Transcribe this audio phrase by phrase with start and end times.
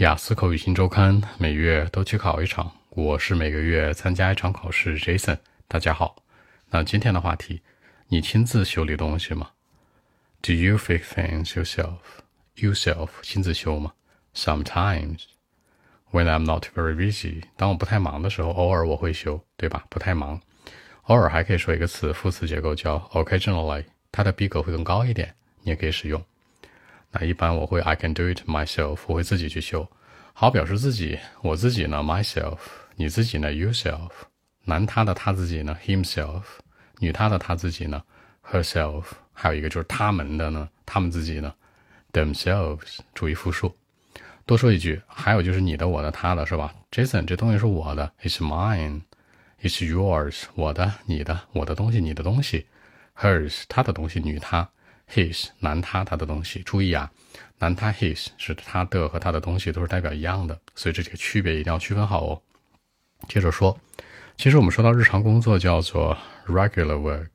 [0.00, 4.98] 雅思口语新周刊每月都去考一场，我是每个月参加一场考试。
[4.98, 5.36] Jason，
[5.68, 6.16] 大家好。
[6.70, 7.60] 那今天的话题，
[8.08, 9.50] 你亲自修理东西吗
[10.40, 11.98] ？Do you fix things yourself?
[12.56, 13.92] Yourself 亲自修吗
[14.34, 15.24] ？Sometimes
[16.12, 19.84] when I'm not very busy，当我不太忙的时候，偶尔我会修，对吧？
[19.90, 20.40] 不太忙，
[21.02, 26.24] 偶尔还可以说一个词，副词结构叫 occasionally，它的逼格会更高一点，你也可以使用。
[27.12, 29.88] 那一般我会 I can do it myself，我会自己去修。
[30.32, 32.58] 好，表示自己，我自己呢 myself，
[32.96, 34.10] 你自己呢 yourself，
[34.64, 36.42] 男他的他自己呢 himself，
[36.98, 38.02] 女他的他自己呢
[38.48, 41.52] herself，还有一个就是他们的呢，他们自己呢
[42.12, 43.74] themselves，注意复数。
[44.46, 52.66] 多说一句，还有就是你的、我的、他的，是吧？Jason，这东西是我的，it's mine，it's yours，我的、你的、我的东西、你的东西
[53.16, 54.68] ，hers，他的东西，女他。
[55.12, 57.10] His 男他他的东西，注意啊，
[57.58, 62.42] 男他 his 是他的和他的东西都是代表一样的，所以这几个区别一定要区分好哦。
[63.28, 63.78] 接着说，
[64.36, 67.28] 其实我们说到日常工作叫做 regular work，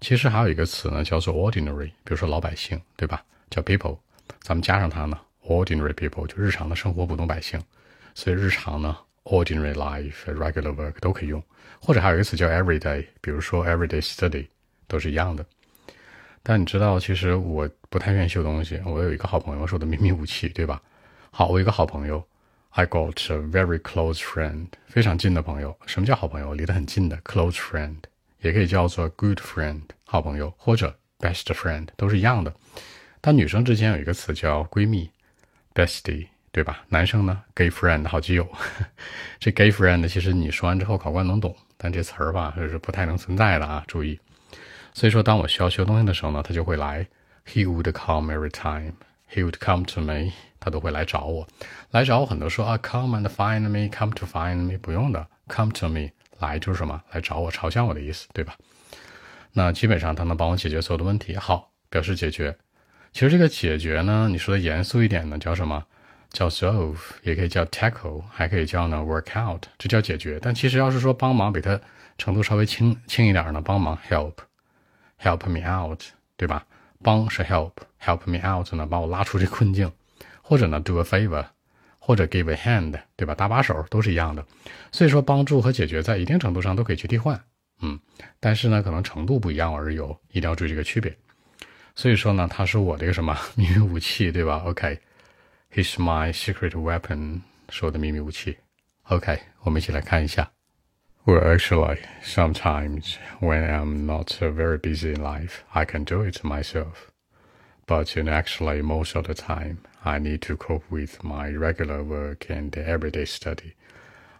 [0.00, 3.22] 其实还有一个词呢叫做 ordinary，比如说老百姓，对吧？
[3.50, 3.98] 叫 people，
[4.40, 7.60] 咱们加上它呢，ordinary people 就日常的生活普通百姓，
[8.14, 11.42] 所以日常呢 ordinary life，regular work 都可以用，
[11.80, 14.46] 或者还有一个词叫 everyday，比如说 everyday study
[14.86, 15.44] 都是一样的。
[16.42, 18.80] 但你知道，其实我不太愿意修东西。
[18.84, 20.80] 我有一个好朋友，是我的秘密武器，对吧？
[21.30, 22.26] 好，我有一个好朋友
[22.70, 25.76] ，I got a very close friend，非常近的朋友。
[25.86, 26.54] 什么叫好朋友？
[26.54, 27.96] 离得很近的，close friend，
[28.40, 32.52] 也可以叫做 good friend，好朋友，或者 best friend，都是一样的。
[33.20, 35.10] 但女生之间有一个词叫闺蜜
[35.74, 36.82] ，bestie，对吧？
[36.88, 38.48] 男生呢，gay friend，好基友。
[39.38, 44.18] 这 gay friend 其实你说完之后，考官能懂，但这词儿吧，就是不太能存在的啊，注意。
[44.92, 47.06] 所以说，当我需要修东西的时候呢，他就会来。
[47.46, 48.94] He would come every time.
[49.32, 50.32] He would come to me.
[50.60, 51.48] 他都会来找我，
[51.90, 52.26] 来找我。
[52.26, 57.00] 很多说啊，come and find me, come to find me，不用的，come to me，来就是什么？
[57.12, 58.54] 来找我，朝向我的意思，对吧？
[59.52, 61.34] 那基本上他能帮我解决所有的问题。
[61.34, 62.56] 好，表示解决。
[63.12, 65.82] 其实这个解决呢，你说的严肃一点呢，叫什么？
[66.30, 70.38] 叫 solve，也可以叫 tackle，还可以叫呢 work out，这叫解决。
[70.42, 71.80] 但其实要是说帮忙，比它
[72.18, 74.34] 程度稍微轻轻一点呢，帮忙 help。
[75.22, 76.00] Help me out，
[76.36, 76.64] 对吧？
[77.02, 79.92] 帮是 help，help me out 呢，把我拉出这困境，
[80.42, 81.46] 或者呢 do a favor，
[81.98, 83.34] 或者 give a hand，对吧？
[83.34, 84.44] 搭把手都是一样的。
[84.90, 87.42] 所以说帮助和解决在一定程度上都可以去替换，
[87.82, 87.98] 嗯，
[88.38, 91.14] 但是呢可能程度不一样而有，一定要注意这个区别。
[91.94, 98.56] 所以说呢，它是我的一个什么 秘密武器，对吧？OK，he's my secret weapon，是我的秘密武器。
[99.04, 100.50] OK，我们一起来看一下。
[101.26, 107.10] Well, actually, sometimes when I'm not very busy in life, I can do it myself.
[107.86, 112.02] But you know, actually, most of the time, I need to cope with my regular
[112.02, 113.74] work and everyday study.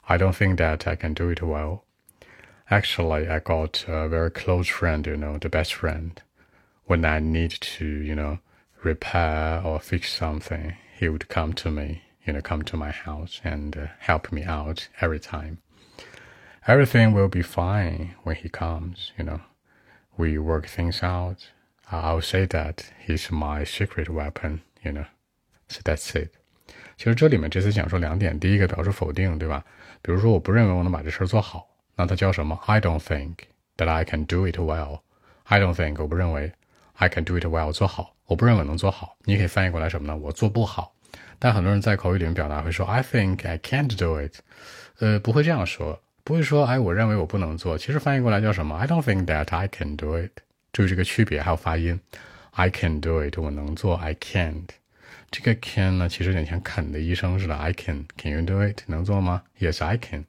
[0.08, 1.84] I don't think that I can do it well.
[2.70, 6.20] Actually, I got a very close friend, you know, the best friend.
[6.86, 8.38] When I need to, you know,
[8.82, 13.42] repair or fix something, he would come to me, you know, come to my house
[13.44, 15.58] and uh, help me out every time
[16.65, 19.39] everything will be fine when he comes, you know.
[20.17, 21.39] We work things out.
[21.91, 25.05] I'll say that he's my secret weapon, you know.
[25.67, 26.31] So that's it.
[26.97, 29.63] 其实这里面这次讲说两点，第一个表示否定，对吧？
[30.01, 32.57] 比如说我不认为我能把这事儿做好，那它叫什么？
[32.65, 33.35] I don't think
[33.77, 35.01] that I can do it well.
[35.43, 36.53] I don't think 我不认为
[36.93, 39.17] I can do it well 做好，我不认为能做好。
[39.25, 40.15] 你可以翻译过来什么呢？
[40.15, 40.93] 我做不好。
[41.37, 44.39] 但很多人在口语里面表达会说 I think I can't do it，
[44.99, 46.01] 呃，不会这样说。
[46.30, 47.76] 不会说，哎，我认为我不能做。
[47.76, 50.30] 其实翻译过来叫什么？I don't think that I can do it。
[50.72, 51.98] 注意这个区别，还有发音。
[52.52, 53.96] I can do it，我能做。
[53.96, 54.68] I can't。
[55.32, 57.56] 这个 can 呢，其实有点像肯的医生似的。
[57.56, 58.04] I can。
[58.16, 58.78] Can you do it？
[58.86, 60.24] 能做吗？Yes, I can。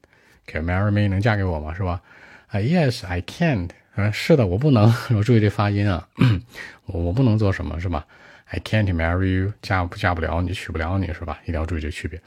[0.48, 1.06] Can you marry me？
[1.06, 1.72] 能嫁给我吗？
[1.72, 2.00] 是吧？
[2.48, 3.70] 啊，Yes, I can't。
[3.94, 4.92] 嗯，是的，我不能。
[5.16, 6.08] 我注意这发音啊。
[6.86, 8.04] 我我不能做什么，是吧
[8.46, 9.52] ？I can't marry you。
[9.62, 11.38] 嫁不嫁不了你，娶不了你，是吧？
[11.44, 12.20] 一定要注意这区别。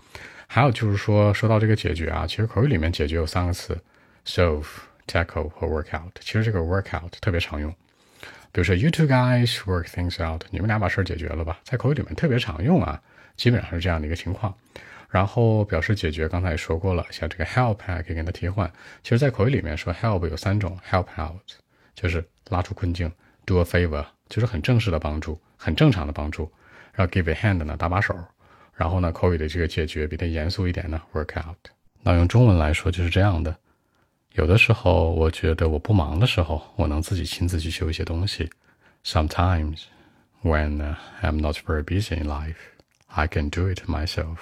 [0.47, 3.77] 还有就是说，说到这个解决啊，其实口语里面解决有三个词
[4.25, 4.65] ：solve、
[5.07, 6.12] tackle 和 work out。
[6.19, 7.69] 其实这个 work out 特别常用，
[8.51, 13.01] 比如说 you two guys work things out，你们俩把事儿解决了吧，在口语里面特别常用啊，
[13.36, 14.53] 基本上是这样的一个情况。
[15.09, 18.69] 然后表示解决，刚才也说过了，像这个 help 还可以跟它替换。
[19.01, 21.39] 其实，在口语里面说 help 有三种：help out
[21.94, 23.09] 就是拉出困境
[23.45, 26.50] ；do a favor 就是很正式的帮助，很正常的帮助；
[26.91, 28.13] 然后 give a hand 呢，搭把手。
[28.75, 31.56] 然后呢，口语的这个解决比它严肃一点呢，work out。
[32.02, 33.56] 那用中文来说就是这样的。
[34.32, 38.49] 有的时候我觉得我不忙的时候，我能自己亲自去修一些东西。
[39.05, 39.82] Sometimes
[40.43, 42.56] when I'm not very busy in life,
[43.06, 44.37] I can do it myself.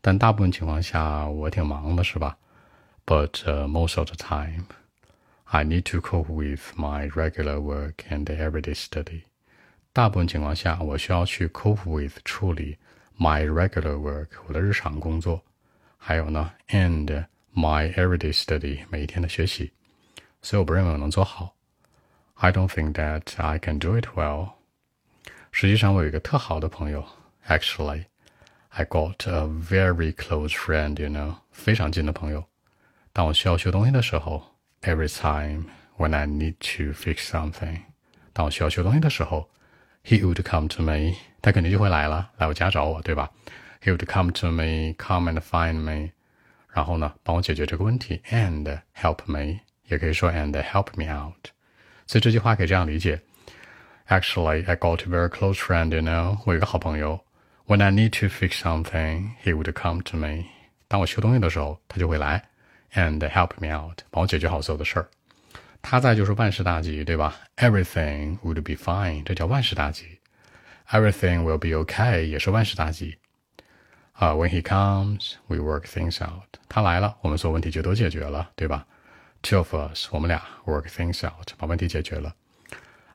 [0.00, 2.36] 但大部分情况下我挺忙的，是吧？
[3.06, 4.66] But、uh, most of the time,
[5.44, 9.22] I need to cope with my regular work and everyday study.
[9.92, 12.76] 大部分情况下，我需要去 cope with 处理
[13.18, 15.42] my regular work 我的日常工作，
[15.96, 19.72] 还有呢，and my everyday study 每一天的学习。
[20.40, 21.54] 所以我不认为我能做好。
[22.34, 24.52] I don't think that I can do it well.
[25.50, 27.04] 实际上，我有一个特好的朋友，
[27.48, 28.04] actually,
[28.68, 32.44] I got a very close friend, you know，非常近的朋友。
[33.12, 35.64] 当我需要修东西的时候，every time
[35.96, 37.80] when I need to fix something，
[38.32, 39.50] 当我需要修东西的时候，
[40.04, 43.30] he would come to me， 他肯定就会来了，来我家找我，对吧？
[43.82, 46.10] He would come to me, come and find me，
[46.72, 51.48] 然后呢，帮我解决这个问题，and help me，也可以说 and help me out。
[52.06, 53.20] 所以这句话可以这样理解。
[54.08, 56.38] Actually, I got a very close friend, you know.
[56.46, 57.20] 我有个好朋友，
[57.66, 60.44] When I need to fix something, he would come to me.
[60.88, 62.42] 当我修东西的时候，他就会来，
[62.94, 65.08] and help me out，帮我解决好所有的事儿。
[65.82, 67.36] 他在就是万事大吉，对吧？
[67.58, 70.18] Everything would be fine，这叫万事大吉。
[70.89, 73.17] Everything will be okay，也是万事大吉。
[74.13, 76.59] 啊、When he comes, we work things out。
[76.69, 78.85] 他来了，我们所有问题就都解决了，对吧
[79.41, 82.35] ？Two of us，我们俩 work things out，把问题解决了。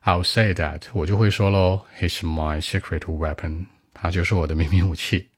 [0.03, 5.29] I'll say that，我就会说喽，He's my secret weapon，他就是我的秘密武器。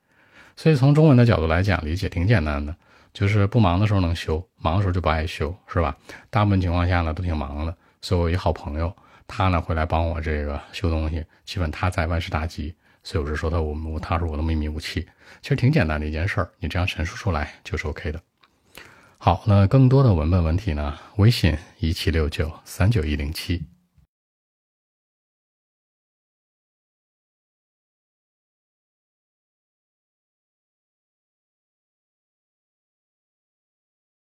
[0.55, 2.75] 所以从中文的角度来讲，理解挺简单的，
[3.13, 5.95] 就是不忙的时候能修，忙的时候就不爱修，是吧？
[6.29, 7.75] 大部分情况下呢都挺忙的。
[8.01, 8.95] 所以我一好朋友，
[9.27, 12.75] 他呢会来帮我这个修东西，基本他在万事大吉。
[13.03, 15.07] 所以我是说他我我他是我的秘密武器，
[15.41, 18.21] 其实挺简单的一件事儿，你这样陈述出来就是 OK 的。
[19.17, 23.63] 好，那更多的文本文体呢，微信一七六九三九一零七。